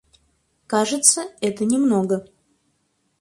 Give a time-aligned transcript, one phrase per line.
[0.65, 2.25] Кажется, это не много.